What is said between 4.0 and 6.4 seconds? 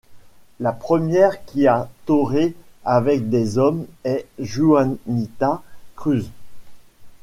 est Juanita Cruz.